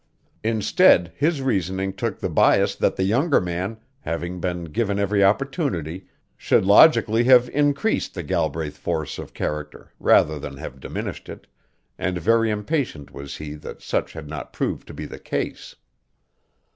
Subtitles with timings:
[0.43, 6.07] Instead his reasoning took the bias that the younger man, having been given every opportunity,
[6.35, 11.45] should logically have increased the Galbraith force of character rather than have diminished it,
[11.99, 15.75] and very impatient was he that such had not proved to be the case.